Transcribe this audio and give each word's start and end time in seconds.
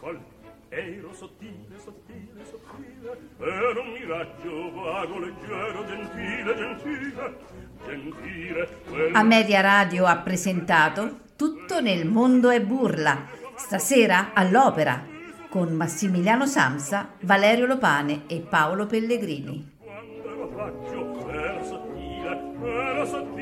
Norfolk 0.00 0.20
ero 0.70 1.12
sottile, 1.12 1.78
sottile, 1.82 2.44
sottile 2.44 3.18
era 3.38 3.80
un 3.80 3.92
miraggio 3.92 4.72
vago, 4.72 5.18
leggero, 5.18 5.86
gentile, 5.86 6.54
gentile 6.54 7.36
gentile 7.86 8.68
quel... 8.86 9.14
A 9.14 9.22
Media 9.22 9.60
Radio 9.60 10.04
ha 10.04 10.18
presentato 10.18 11.20
Tutto 11.36 11.80
nel 11.80 12.06
mondo 12.06 12.50
è 12.50 12.60
burla 12.60 13.26
stasera 13.56 14.32
all'opera 14.34 15.04
con 15.48 15.72
Massimiliano 15.72 16.46
Samsa, 16.46 17.14
Valerio 17.22 17.64
Lopane 17.64 18.24
e 18.26 18.40
Paolo 18.40 18.86
Pellegrini. 18.86 19.76
Quando 19.82 20.30
era 20.30 20.46
paggio 20.46 21.28
era 21.30 21.64
sottile 21.64 22.56
era 22.62 23.04
sottile 23.06 23.37